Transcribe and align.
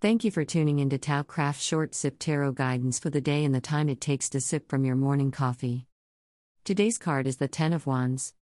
Thank 0.00 0.22
you 0.22 0.30
for 0.30 0.44
tuning 0.44 0.78
in 0.78 0.90
to 0.90 0.98
Tao 0.98 1.24
Craft 1.24 1.60
Short 1.60 1.92
Sip 1.92 2.20
Tarot 2.20 2.52
Guidance 2.52 3.00
for 3.00 3.10
the 3.10 3.20
day 3.20 3.44
and 3.44 3.52
the 3.52 3.60
time 3.60 3.88
it 3.88 4.00
takes 4.00 4.28
to 4.28 4.40
sip 4.40 4.68
from 4.68 4.84
your 4.84 4.94
morning 4.94 5.32
coffee. 5.32 5.88
Today's 6.62 6.98
card 6.98 7.26
is 7.26 7.38
the 7.38 7.48
Ten 7.48 7.72
of 7.72 7.84
Wands. 7.84 8.32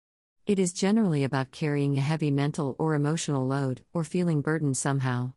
It 0.46 0.58
is 0.58 0.74
generally 0.74 1.24
about 1.24 1.52
carrying 1.52 1.96
a 1.96 2.02
heavy 2.02 2.30
mental 2.30 2.76
or 2.78 2.94
emotional 2.94 3.46
load, 3.46 3.80
or 3.94 4.04
feeling 4.04 4.42
burdened 4.42 4.76
somehow. 4.76 5.32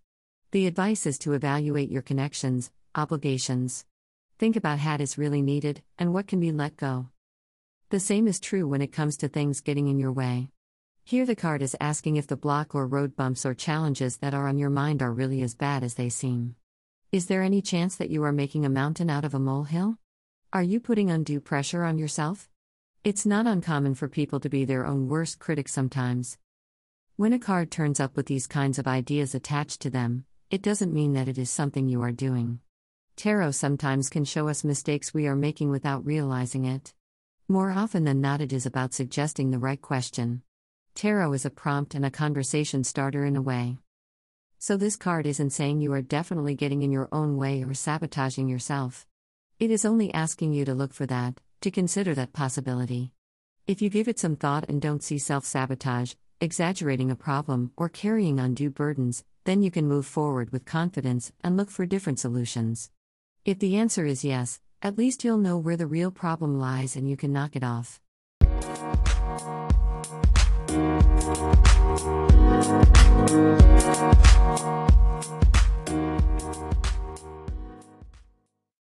The 0.51 0.67
advice 0.67 1.05
is 1.05 1.17
to 1.19 1.31
evaluate 1.31 1.89
your 1.89 2.01
connections, 2.01 2.69
obligations. 2.95 3.85
Think 4.37 4.57
about 4.57 4.79
how 4.79 4.97
is 4.97 5.17
really 5.17 5.41
needed, 5.41 5.83
and 5.97 6.13
what 6.13 6.27
can 6.27 6.41
be 6.41 6.51
let 6.51 6.75
go. 6.75 7.07
The 7.91 7.99
same 8.01 8.27
is 8.27 8.41
true 8.41 8.67
when 8.67 8.81
it 8.81 8.91
comes 8.91 9.15
to 9.17 9.29
things 9.29 9.61
getting 9.61 9.87
in 9.87 9.97
your 9.97 10.11
way. 10.11 10.49
Here 11.09 11.25
the 11.25 11.35
card 11.35 11.63
is 11.63 11.75
asking 11.81 12.17
if 12.17 12.27
the 12.27 12.37
block 12.37 12.75
or 12.75 12.85
road 12.85 13.15
bumps 13.15 13.43
or 13.43 13.55
challenges 13.55 14.17
that 14.17 14.35
are 14.35 14.47
on 14.47 14.59
your 14.59 14.69
mind 14.69 15.01
are 15.01 15.11
really 15.11 15.41
as 15.41 15.55
bad 15.55 15.83
as 15.83 15.95
they 15.95 16.07
seem. 16.07 16.55
Is 17.11 17.25
there 17.25 17.41
any 17.41 17.63
chance 17.63 17.95
that 17.95 18.11
you 18.11 18.23
are 18.25 18.31
making 18.31 18.63
a 18.63 18.69
mountain 18.69 19.09
out 19.09 19.25
of 19.25 19.33
a 19.33 19.39
molehill? 19.39 19.97
Are 20.53 20.61
you 20.61 20.79
putting 20.79 21.09
undue 21.09 21.39
pressure 21.39 21.83
on 21.83 21.97
yourself? 21.97 22.47
It's 23.03 23.25
not 23.25 23.47
uncommon 23.47 23.95
for 23.95 24.07
people 24.07 24.39
to 24.39 24.49
be 24.49 24.65
their 24.65 24.85
own 24.85 25.07
worst 25.07 25.39
critic 25.39 25.67
sometimes. 25.67 26.37
When 27.15 27.33
a 27.33 27.39
card 27.39 27.71
turns 27.71 27.99
up 27.99 28.15
with 28.15 28.27
these 28.27 28.45
kinds 28.45 28.77
of 28.77 28.87
ideas 28.87 29.33
attached 29.33 29.81
to 29.81 29.89
them, 29.89 30.25
it 30.51 30.61
doesn't 30.61 30.93
mean 30.93 31.13
that 31.13 31.27
it 31.27 31.39
is 31.39 31.49
something 31.49 31.89
you 31.89 32.03
are 32.03 32.11
doing. 32.11 32.59
Tarot 33.15 33.49
sometimes 33.49 34.11
can 34.11 34.25
show 34.25 34.47
us 34.47 34.63
mistakes 34.63 35.11
we 35.11 35.25
are 35.25 35.35
making 35.35 35.71
without 35.71 36.05
realizing 36.05 36.65
it. 36.65 36.93
More 37.47 37.71
often 37.71 38.03
than 38.03 38.21
not, 38.21 38.41
it 38.41 38.53
is 38.53 38.67
about 38.67 38.93
suggesting 38.93 39.49
the 39.49 39.57
right 39.57 39.81
question. 39.81 40.43
Tarot 40.95 41.33
is 41.33 41.45
a 41.45 41.49
prompt 41.49 41.95
and 41.95 42.05
a 42.05 42.11
conversation 42.11 42.83
starter 42.83 43.25
in 43.25 43.35
a 43.35 43.41
way. 43.41 43.77
So, 44.57 44.75
this 44.75 44.95
card 44.95 45.25
isn't 45.25 45.51
saying 45.51 45.79
you 45.79 45.93
are 45.93 46.01
definitely 46.01 46.55
getting 46.55 46.81
in 46.81 46.91
your 46.91 47.07
own 47.11 47.37
way 47.37 47.63
or 47.63 47.73
sabotaging 47.73 48.49
yourself. 48.49 49.07
It 49.59 49.71
is 49.71 49.85
only 49.85 50.13
asking 50.13 50.53
you 50.53 50.65
to 50.65 50.73
look 50.73 50.93
for 50.93 51.05
that, 51.05 51.39
to 51.61 51.71
consider 51.71 52.13
that 52.15 52.33
possibility. 52.33 53.11
If 53.67 53.81
you 53.81 53.89
give 53.89 54.07
it 54.07 54.19
some 54.19 54.35
thought 54.35 54.67
and 54.67 54.81
don't 54.81 55.03
see 55.03 55.17
self 55.17 55.45
sabotage, 55.45 56.13
exaggerating 56.41 57.11
a 57.11 57.15
problem, 57.15 57.71
or 57.77 57.87
carrying 57.87 58.39
undue 58.39 58.69
burdens, 58.69 59.23
then 59.45 59.61
you 59.61 59.71
can 59.71 59.87
move 59.87 60.05
forward 60.05 60.51
with 60.51 60.65
confidence 60.65 61.31
and 61.43 61.55
look 61.55 61.69
for 61.69 61.85
different 61.85 62.19
solutions. 62.19 62.91
If 63.45 63.59
the 63.59 63.77
answer 63.77 64.05
is 64.05 64.25
yes, 64.25 64.59
at 64.81 64.97
least 64.97 65.23
you'll 65.23 65.37
know 65.37 65.57
where 65.57 65.77
the 65.77 65.87
real 65.87 66.11
problem 66.11 66.59
lies 66.59 66.95
and 66.95 67.09
you 67.09 67.17
can 67.17 67.33
knock 67.33 67.55
it 67.55 67.63
off. 67.63 67.99
Thank 69.29 69.43
you. 72.53 72.58